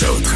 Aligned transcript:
les 0.00 0.08
autres. 0.08 0.34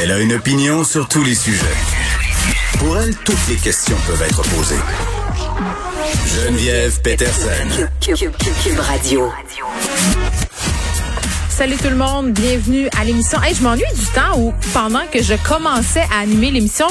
Elle 0.00 0.12
a 0.12 0.18
une 0.20 0.32
opinion 0.32 0.84
sur 0.84 1.08
tous 1.08 1.22
les 1.22 1.34
sujets. 1.34 1.64
Pour 2.78 2.96
elle, 2.98 3.14
toutes 3.16 3.48
les 3.48 3.56
questions 3.56 3.96
peuvent 4.06 4.22
être 4.22 4.42
posées. 4.42 4.76
Geneviève 6.26 7.00
Peterson. 7.02 7.88
Cube, 8.00 8.78
Radio. 8.78 9.30
Salut 11.48 11.76
tout 11.76 11.90
le 11.90 11.96
monde, 11.96 12.32
bienvenue 12.32 12.88
à 12.96 13.04
l'émission. 13.04 13.42
Hey, 13.42 13.52
je 13.52 13.62
m'ennuie 13.62 13.82
du 13.92 14.06
temps 14.06 14.38
où, 14.38 14.54
pendant 14.72 15.04
que 15.12 15.20
je 15.20 15.34
commençais 15.34 16.06
à 16.12 16.20
animer 16.20 16.52
l'émission, 16.52 16.86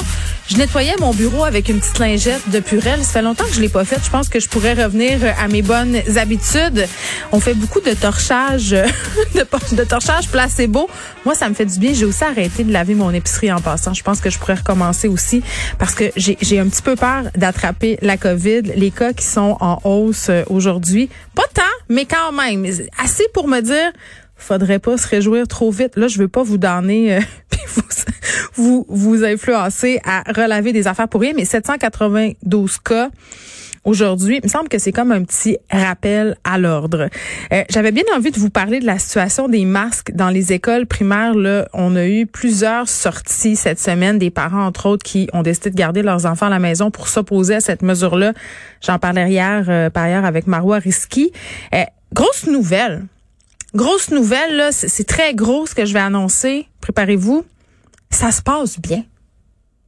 je 0.48 0.56
nettoyais 0.56 0.94
mon 0.98 1.12
bureau 1.12 1.44
avec 1.44 1.68
une 1.68 1.78
petite 1.78 1.98
lingette 1.98 2.48
de 2.50 2.60
Purel. 2.60 3.04
Ça 3.04 3.12
fait 3.12 3.22
longtemps 3.22 3.44
que 3.44 3.52
je 3.52 3.60
l'ai 3.60 3.68
pas 3.68 3.84
fait. 3.84 3.98
Je 4.02 4.10
pense 4.10 4.30
que 4.30 4.40
je 4.40 4.48
pourrais 4.48 4.72
revenir 4.72 5.20
à 5.38 5.46
mes 5.46 5.60
bonnes 5.60 6.00
habitudes. 6.16 6.86
On 7.32 7.40
fait 7.40 7.52
beaucoup 7.52 7.80
de 7.80 7.92
torchage, 7.92 8.70
de, 9.34 9.76
de 9.76 9.84
torchage 9.84 10.28
placebo. 10.28 10.88
Moi, 11.26 11.34
ça 11.34 11.50
me 11.50 11.54
fait 11.54 11.66
du 11.66 11.78
bien. 11.78 11.92
J'ai 11.92 12.06
aussi 12.06 12.24
arrêté 12.24 12.64
de 12.64 12.72
laver 12.72 12.94
mon 12.94 13.10
épicerie 13.10 13.52
en 13.52 13.60
passant. 13.60 13.92
Je 13.92 14.02
pense 14.02 14.20
que 14.20 14.30
je 14.30 14.38
pourrais 14.38 14.54
recommencer 14.54 15.06
aussi 15.06 15.42
parce 15.78 15.94
que 15.94 16.10
j'ai 16.16 16.58
un 16.58 16.68
petit 16.68 16.82
peu 16.82 16.96
peur 16.96 17.24
d'attraper 17.36 17.98
la 18.00 18.16
COVID. 18.16 18.62
Les 18.74 18.90
cas 18.90 19.12
qui 19.12 19.26
sont 19.26 19.58
en 19.60 19.80
hausse 19.84 20.28
euh, 20.30 20.44
aujourd'hui. 20.48 21.10
Pas 21.34 21.46
tant, 21.52 21.62
mais 21.90 22.06
quand 22.06 22.32
même. 22.32 22.64
Assez 22.98 23.24
pour 23.34 23.48
me 23.48 23.60
dire 23.60 23.92
faudrait 24.38 24.78
pas 24.78 24.96
se 24.96 25.06
réjouir 25.06 25.46
trop 25.46 25.70
vite. 25.70 25.96
Là, 25.96 26.08
je 26.08 26.18
veux 26.18 26.28
pas 26.28 26.42
vous 26.42 26.58
donner 26.58 27.16
euh, 27.16 27.20
puis 27.50 27.60
vous, 27.66 27.82
vous 28.54 28.86
vous 28.88 29.24
influencer 29.24 30.00
à 30.04 30.22
relaver 30.32 30.72
des 30.72 30.86
affaires 30.86 31.08
pour 31.08 31.20
rien, 31.20 31.32
mais 31.34 31.44
792 31.44 32.78
cas 32.78 33.10
aujourd'hui. 33.84 34.38
Il 34.42 34.46
me 34.46 34.48
semble 34.48 34.68
que 34.68 34.78
c'est 34.78 34.92
comme 34.92 35.12
un 35.12 35.24
petit 35.24 35.58
rappel 35.70 36.36
à 36.44 36.58
l'ordre. 36.58 37.08
Euh, 37.52 37.64
J'avais 37.70 37.92
bien 37.92 38.04
envie 38.14 38.30
de 38.30 38.38
vous 38.38 38.50
parler 38.50 38.80
de 38.80 38.86
la 38.86 38.98
situation 38.98 39.48
des 39.48 39.64
masques 39.64 40.12
dans 40.14 40.28
les 40.28 40.52
écoles 40.52 40.86
primaires. 40.86 41.34
Là, 41.34 41.68
on 41.72 41.96
a 41.96 42.06
eu 42.06 42.26
plusieurs 42.26 42.88
sorties 42.88 43.56
cette 43.56 43.80
semaine, 43.80 44.18
des 44.18 44.30
parents 44.30 44.66
entre 44.66 44.86
autres 44.86 45.04
qui 45.04 45.28
ont 45.32 45.42
décidé 45.42 45.70
de 45.70 45.76
garder 45.76 46.02
leurs 46.02 46.26
enfants 46.26 46.46
à 46.46 46.50
la 46.50 46.58
maison 46.58 46.90
pour 46.90 47.08
s'opposer 47.08 47.56
à 47.56 47.60
cette 47.60 47.82
mesure-là. 47.82 48.32
J'en 48.86 48.98
parlais 48.98 49.30
hier 49.30 49.64
euh, 49.68 49.90
par 49.90 50.04
ailleurs 50.04 50.24
avec 50.24 50.46
Marois 50.46 50.78
Risky. 50.78 51.32
Euh, 51.74 51.82
grosse 52.12 52.46
nouvelle 52.46 53.04
Grosse 53.78 54.10
nouvelle, 54.10 54.70
c'est 54.72 55.06
très 55.06 55.34
gros 55.34 55.64
ce 55.64 55.72
que 55.72 55.84
je 55.84 55.92
vais 55.92 56.00
annoncer. 56.00 56.66
Préparez-vous. 56.80 57.44
Ça 58.10 58.32
se 58.32 58.42
passe 58.42 58.80
bien. 58.80 59.04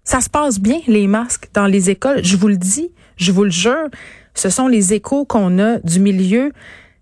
Ça 0.04 0.20
se 0.20 0.30
passe 0.30 0.60
bien, 0.60 0.78
les 0.86 1.08
masques 1.08 1.48
dans 1.54 1.66
les 1.66 1.90
écoles. 1.90 2.20
Je 2.22 2.36
vous 2.36 2.46
le 2.46 2.56
dis, 2.56 2.92
je 3.16 3.32
vous 3.32 3.42
le 3.42 3.50
jure. 3.50 3.88
Ce 4.32 4.48
sont 4.48 4.68
les 4.68 4.94
échos 4.94 5.24
qu'on 5.24 5.58
a 5.58 5.78
du 5.78 5.98
milieu, 5.98 6.52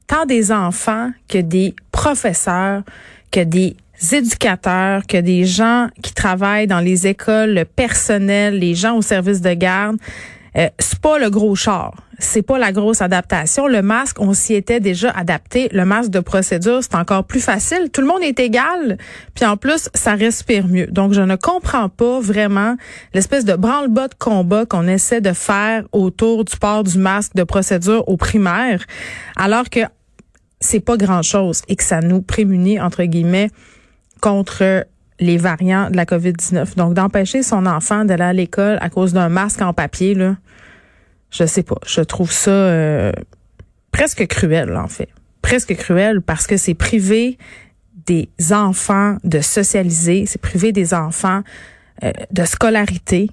tant 0.06 0.24
des 0.24 0.50
enfants 0.50 1.10
que 1.28 1.36
des 1.36 1.74
professeurs, 1.92 2.84
que 3.30 3.40
des 3.40 3.76
éducateurs, 4.12 5.06
que 5.06 5.18
des 5.18 5.44
gens 5.44 5.88
qui 6.02 6.14
travaillent 6.14 6.68
dans 6.68 6.80
les 6.80 7.06
écoles, 7.06 7.52
le 7.52 7.66
personnel, 7.66 8.60
les 8.60 8.74
gens 8.74 8.96
au 8.96 9.02
service 9.02 9.42
de 9.42 9.52
garde. 9.52 9.98
Euh, 10.56 10.68
c'est 10.78 11.00
pas 11.00 11.18
le 11.18 11.30
gros 11.30 11.54
char 11.54 11.92
c'est 12.18 12.42
pas 12.42 12.58
la 12.58 12.72
grosse 12.72 13.00
adaptation. 13.00 13.66
Le 13.66 13.82
masque, 13.82 14.20
on 14.20 14.34
s'y 14.34 14.54
était 14.54 14.80
déjà 14.80 15.10
adapté. 15.10 15.68
Le 15.72 15.84
masque 15.84 16.10
de 16.10 16.20
procédure, 16.20 16.80
c'est 16.82 16.96
encore 16.96 17.24
plus 17.24 17.40
facile. 17.40 17.90
Tout 17.92 18.00
le 18.00 18.06
monde 18.06 18.22
est 18.22 18.40
égal. 18.40 18.98
Puis 19.34 19.44
en 19.44 19.56
plus, 19.56 19.88
ça 19.94 20.14
respire 20.14 20.66
mieux. 20.66 20.88
Donc, 20.88 21.12
je 21.12 21.20
ne 21.20 21.36
comprends 21.36 21.88
pas 21.88 22.20
vraiment 22.20 22.76
l'espèce 23.14 23.44
de 23.44 23.54
branle-bas 23.54 24.08
de 24.08 24.14
combat 24.14 24.66
qu'on 24.66 24.88
essaie 24.88 25.20
de 25.20 25.32
faire 25.32 25.84
autour 25.92 26.44
du 26.44 26.56
port 26.56 26.84
du 26.84 26.98
masque 26.98 27.34
de 27.34 27.44
procédure 27.44 28.08
au 28.08 28.16
primaire, 28.16 28.84
alors 29.36 29.70
que 29.70 29.80
c'est 30.60 30.80
pas 30.80 30.96
grand-chose 30.96 31.62
et 31.68 31.76
que 31.76 31.84
ça 31.84 32.00
nous 32.00 32.20
prémunit, 32.20 32.80
entre 32.80 33.04
guillemets, 33.04 33.50
contre 34.20 34.84
les 35.20 35.36
variants 35.36 35.90
de 35.90 35.96
la 35.96 36.04
COVID-19. 36.04 36.76
Donc, 36.76 36.94
d'empêcher 36.94 37.42
son 37.42 37.66
enfant 37.66 38.04
d'aller 38.04 38.24
à 38.24 38.32
l'école 38.32 38.78
à 38.80 38.90
cause 38.90 39.12
d'un 39.12 39.28
masque 39.28 39.62
en 39.62 39.72
papier, 39.72 40.14
là, 40.14 40.36
je 41.30 41.44
sais 41.44 41.62
pas. 41.62 41.78
Je 41.86 42.00
trouve 42.00 42.32
ça 42.32 42.50
euh, 42.50 43.12
presque 43.90 44.26
cruel, 44.26 44.76
en 44.76 44.88
fait. 44.88 45.08
Presque 45.42 45.74
cruel 45.76 46.20
parce 46.20 46.46
que 46.46 46.56
c'est 46.56 46.74
privé 46.74 47.38
des 48.06 48.28
enfants 48.52 49.18
de 49.24 49.40
socialiser, 49.40 50.24
c'est 50.26 50.40
privé 50.40 50.72
des 50.72 50.94
enfants 50.94 51.42
euh, 52.02 52.12
de 52.30 52.44
scolarité. 52.44 53.30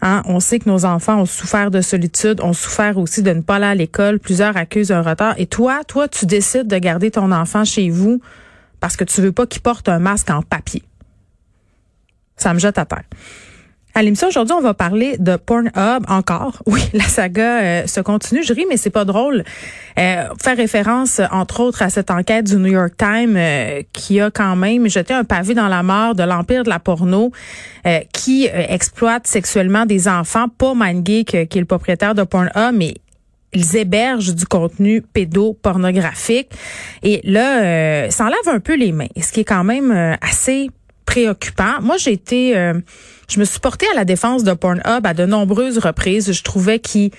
Hein? 0.00 0.22
On 0.26 0.40
sait 0.40 0.58
que 0.58 0.68
nos 0.68 0.84
enfants 0.84 1.20
ont 1.20 1.26
souffert 1.26 1.70
de 1.70 1.80
solitude, 1.80 2.40
ont 2.40 2.52
souffert 2.52 2.98
aussi 2.98 3.22
de 3.22 3.32
ne 3.32 3.40
pas 3.40 3.56
aller 3.56 3.66
à 3.66 3.74
l'école. 3.74 4.18
Plusieurs 4.18 4.56
accusent 4.56 4.92
un 4.92 5.02
retard. 5.02 5.34
Et 5.38 5.46
toi, 5.46 5.82
toi, 5.84 6.08
tu 6.08 6.26
décides 6.26 6.68
de 6.68 6.78
garder 6.78 7.10
ton 7.10 7.32
enfant 7.32 7.64
chez 7.64 7.88
vous 7.90 8.20
parce 8.80 8.96
que 8.96 9.04
tu 9.04 9.20
veux 9.20 9.32
pas 9.32 9.46
qu'il 9.46 9.62
porte 9.62 9.88
un 9.88 10.00
masque 10.00 10.30
en 10.30 10.42
papier. 10.42 10.82
Ça 12.42 12.52
me 12.52 12.58
jette 12.58 12.76
à 12.76 12.84
terre. 12.84 13.04
À 13.94 14.00
aujourd'hui, 14.02 14.56
on 14.58 14.60
va 14.60 14.74
parler 14.74 15.16
de 15.18 15.36
Pornhub 15.36 16.04
encore. 16.08 16.60
Oui, 16.66 16.80
la 16.92 17.04
saga 17.04 17.60
euh, 17.60 17.86
se 17.86 18.00
continue. 18.00 18.42
Je 18.42 18.52
ris, 18.52 18.66
mais 18.68 18.76
c'est 18.76 18.90
pas 18.90 19.04
drôle. 19.04 19.44
Euh, 19.96 20.24
faire 20.42 20.56
référence, 20.56 21.20
entre 21.30 21.60
autres, 21.60 21.82
à 21.82 21.90
cette 21.90 22.10
enquête 22.10 22.46
du 22.46 22.56
New 22.56 22.72
York 22.72 22.94
Times 22.98 23.36
euh, 23.36 23.82
qui 23.92 24.20
a 24.20 24.32
quand 24.32 24.56
même 24.56 24.88
jeté 24.88 25.14
un 25.14 25.22
pavé 25.22 25.54
dans 25.54 25.68
la 25.68 25.84
mort 25.84 26.16
de 26.16 26.24
l'empire 26.24 26.64
de 26.64 26.68
la 26.68 26.80
porno 26.80 27.30
euh, 27.86 28.00
qui 28.12 28.48
exploite 28.50 29.28
sexuellement 29.28 29.86
des 29.86 30.08
enfants, 30.08 30.48
pas 30.48 30.74
MindGeek 30.74 31.48
qui 31.48 31.58
est 31.58 31.60
le 31.60 31.64
propriétaire 31.64 32.16
de 32.16 32.24
Pornhub, 32.24 32.74
mais 32.74 32.94
ils 33.52 33.76
hébergent 33.76 34.34
du 34.34 34.46
contenu 34.46 35.02
pédopornographique. 35.02 36.48
Et 37.04 37.20
là, 37.22 38.10
ça 38.10 38.24
enlève 38.24 38.48
un 38.48 38.58
peu 38.58 38.74
les 38.74 38.90
mains, 38.90 39.12
ce 39.20 39.30
qui 39.30 39.40
est 39.40 39.44
quand 39.44 39.62
même 39.62 40.16
assez 40.20 40.70
préoccupant. 41.12 41.82
Moi, 41.82 41.96
j'ai 41.98 42.12
été, 42.12 42.56
euh, 42.56 42.72
je 43.28 43.38
me 43.38 43.44
suis 43.44 43.60
portée 43.60 43.86
à 43.92 43.94
la 43.94 44.06
défense 44.06 44.44
de 44.44 44.52
Pornhub 44.54 45.04
à 45.04 45.12
de 45.12 45.26
nombreuses 45.26 45.76
reprises. 45.76 46.32
Je 46.32 46.42
trouvais 46.42 46.78
qu'il 46.78 47.10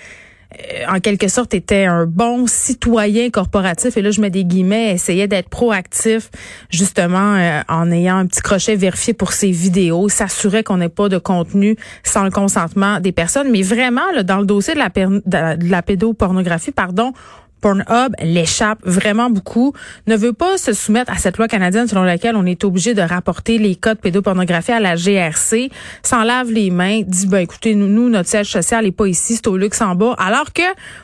euh, 0.55 0.85
en 0.89 0.99
quelque 0.99 1.27
sorte 1.27 1.53
était 1.53 1.85
un 1.85 2.07
bon 2.07 2.47
citoyen 2.47 3.29
corporatif 3.29 3.95
et 3.97 4.01
là 4.01 4.11
je 4.11 4.21
mets 4.21 4.29
des 4.29 4.45
guillemets 4.45 4.93
essayait 4.93 5.27
d'être 5.27 5.49
proactif 5.49 6.29
justement 6.69 7.35
euh, 7.35 7.61
en 7.67 7.91
ayant 7.91 8.17
un 8.17 8.27
petit 8.27 8.41
crochet 8.41 8.75
vérifié 8.75 9.13
pour 9.13 9.33
ses 9.33 9.49
vidéos 9.49 10.09
s'assurait 10.09 10.63
qu'on 10.63 10.77
n'ait 10.77 10.89
pas 10.89 11.09
de 11.09 11.17
contenu 11.17 11.75
sans 12.03 12.23
le 12.23 12.29
consentement 12.29 12.99
des 12.99 13.11
personnes 13.11 13.49
mais 13.49 13.63
vraiment 13.63 14.11
là, 14.13 14.21
dans 14.21 14.37
le 14.37 14.45
dossier 14.45 14.75
de 14.75 14.79
la, 14.79 14.89
de 14.89 15.69
la 15.71 15.81
pédopornographie 15.81 16.71
pardon 16.71 17.13
Pornhub 17.63 18.13
l'échappe 18.21 18.79
vraiment 18.83 19.29
beaucoup, 19.29 19.73
ne 20.05 20.17
veut 20.17 20.33
pas 20.33 20.57
se 20.57 20.73
soumettre 20.73 21.11
à 21.11 21.15
cette 21.15 21.37
loi 21.37 21.47
canadienne 21.47 21.87
selon 21.87 22.03
laquelle 22.03 22.35
on 22.35 22.45
est 22.45 22.65
obligé 22.65 22.93
de 22.93 23.01
rapporter 23.01 23.57
les 23.57 23.75
de 23.75 23.93
pédopornographie 23.93 24.73
à 24.73 24.81
la 24.81 24.95
GRC, 24.95 25.69
s'en 26.03 26.23
lave 26.23 26.51
les 26.51 26.71
mains, 26.71 27.01
dit 27.07 27.25
ben 27.25 27.39
écoutez 27.39 27.73
nous 27.73 28.09
notre 28.09 28.27
siège 28.27 28.51
social 28.51 28.85
est 28.85 28.91
pas 28.91 29.07
ici, 29.07 29.35
c'est 29.35 29.47
au 29.47 29.55
Luxembourg, 29.55 30.15
alors 30.19 30.51
que 30.51 30.61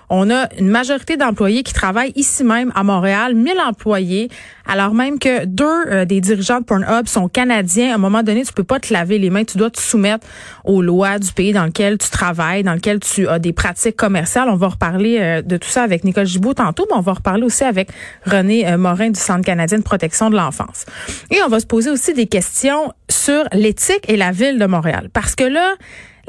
on 0.09 0.29
a 0.29 0.47
une 0.57 0.69
majorité 0.69 1.17
d'employés 1.17 1.63
qui 1.63 1.73
travaillent 1.73 2.13
ici 2.15 2.43
même 2.43 2.71
à 2.75 2.83
Montréal, 2.83 3.35
1000 3.35 3.53
employés, 3.59 4.29
alors 4.65 4.93
même 4.93 5.19
que 5.19 5.45
deux 5.45 5.65
euh, 5.65 6.05
des 6.05 6.21
dirigeants 6.21 6.59
de 6.59 6.65
Pornhub 6.65 7.07
sont 7.07 7.27
canadiens. 7.27 7.91
À 7.91 7.95
un 7.95 7.99
moment 7.99 8.23
donné, 8.23 8.43
tu 8.43 8.53
peux 8.53 8.63
pas 8.63 8.79
te 8.79 8.93
laver 8.93 9.19
les 9.19 9.29
mains, 9.29 9.43
tu 9.43 9.57
dois 9.57 9.69
te 9.69 9.79
soumettre 9.79 10.25
aux 10.63 10.81
lois 10.81 11.19
du 11.19 11.31
pays 11.31 11.53
dans 11.53 11.65
lequel 11.65 11.97
tu 11.97 12.09
travailles, 12.09 12.63
dans 12.63 12.73
lequel 12.73 12.99
tu 12.99 13.27
as 13.27 13.39
des 13.39 13.53
pratiques 13.53 13.95
commerciales. 13.95 14.49
On 14.49 14.55
va 14.55 14.69
reparler 14.69 15.17
euh, 15.19 15.41
de 15.41 15.57
tout 15.57 15.69
ça 15.69 15.83
avec 15.83 16.03
Nicole 16.03 16.25
Gibault 16.25 16.53
tantôt, 16.53 16.85
mais 16.89 16.97
on 16.97 17.01
va 17.01 17.13
reparler 17.13 17.43
aussi 17.43 17.63
avec 17.63 17.89
René 18.25 18.67
euh, 18.67 18.77
Morin 18.77 19.09
du 19.09 19.19
Centre 19.19 19.45
canadien 19.45 19.77
de 19.77 19.83
protection 19.83 20.29
de 20.29 20.35
l'enfance. 20.35 20.85
Et 21.31 21.37
on 21.43 21.49
va 21.49 21.59
se 21.59 21.67
poser 21.67 21.89
aussi 21.89 22.13
des 22.13 22.27
questions 22.27 22.93
sur 23.09 23.43
l'éthique 23.53 24.05
et 24.07 24.17
la 24.17 24.31
ville 24.31 24.59
de 24.59 24.65
Montréal. 24.65 25.09
Parce 25.13 25.35
que 25.35 25.43
là, 25.43 25.75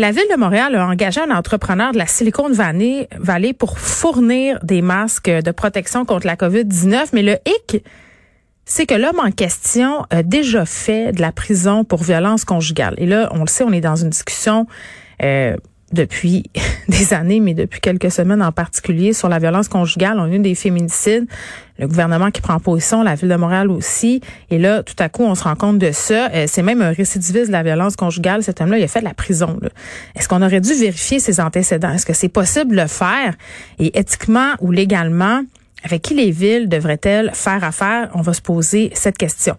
la 0.00 0.12
ville 0.12 0.24
de 0.32 0.36
Montréal 0.36 0.74
a 0.76 0.86
engagé 0.86 1.20
un 1.20 1.30
entrepreneur 1.30 1.92
de 1.92 1.98
la 1.98 2.06
Silicon 2.06 2.48
Valley, 2.50 3.52
pour 3.52 3.78
fournir 3.78 4.58
des 4.62 4.80
masques 4.80 5.28
de 5.28 5.50
protection 5.50 6.06
contre 6.06 6.26
la 6.26 6.36
COVID-19, 6.36 7.10
mais 7.12 7.22
le 7.22 7.36
hic, 7.44 7.84
c'est 8.64 8.86
que 8.86 8.94
l'homme 8.94 9.20
en 9.20 9.30
question 9.30 10.06
a 10.08 10.22
déjà 10.22 10.64
fait 10.64 11.12
de 11.12 11.20
la 11.20 11.32
prison 11.32 11.84
pour 11.84 12.02
violence 12.02 12.46
conjugale. 12.46 12.94
Et 12.96 13.04
là, 13.04 13.28
on 13.32 13.40
le 13.40 13.46
sait, 13.46 13.62
on 13.62 13.72
est 13.72 13.82
dans 13.82 13.96
une 13.96 14.08
discussion 14.08 14.66
euh, 15.22 15.54
depuis 15.92 16.44
des 16.88 17.14
années, 17.14 17.40
mais 17.40 17.54
depuis 17.54 17.80
quelques 17.80 18.10
semaines 18.10 18.42
en 18.42 18.52
particulier, 18.52 19.12
sur 19.12 19.28
la 19.28 19.38
violence 19.38 19.68
conjugale. 19.68 20.18
On 20.18 20.24
a 20.24 20.28
eu 20.28 20.38
des 20.38 20.54
féminicides. 20.54 21.26
Le 21.78 21.88
gouvernement 21.88 22.30
qui 22.30 22.42
prend 22.42 22.58
position, 22.60 23.02
la 23.02 23.14
ville 23.14 23.30
de 23.30 23.36
Montréal 23.36 23.70
aussi. 23.70 24.20
Et 24.50 24.58
là, 24.58 24.82
tout 24.82 24.94
à 24.98 25.08
coup, 25.08 25.22
on 25.22 25.34
se 25.34 25.44
rend 25.44 25.56
compte 25.56 25.78
de 25.78 25.92
ça. 25.92 26.30
Euh, 26.32 26.44
c'est 26.46 26.62
même 26.62 26.82
un 26.82 26.92
récidiviste 26.92 27.46
de 27.46 27.52
la 27.52 27.62
violence 27.62 27.96
conjugale. 27.96 28.42
Cet 28.42 28.60
homme-là, 28.60 28.78
il 28.78 28.84
a 28.84 28.88
fait 28.88 29.00
de 29.00 29.06
la 29.06 29.14
prison. 29.14 29.58
Est-ce 30.14 30.28
qu'on 30.28 30.42
aurait 30.42 30.60
dû 30.60 30.74
vérifier 30.74 31.20
ses 31.20 31.40
antécédents? 31.40 31.92
Est-ce 31.92 32.04
que 32.04 32.12
c'est 32.12 32.28
possible 32.28 32.72
de 32.72 32.82
le 32.82 32.86
faire? 32.86 33.34
Et 33.78 33.98
éthiquement 33.98 34.52
ou 34.60 34.72
légalement, 34.72 35.42
avec 35.82 36.02
qui 36.02 36.14
les 36.14 36.30
villes 36.30 36.68
devraient-elles 36.68 37.30
faire 37.32 37.64
affaire? 37.64 38.10
On 38.14 38.20
va 38.20 38.34
se 38.34 38.42
poser 38.42 38.90
cette 38.94 39.16
question. 39.16 39.56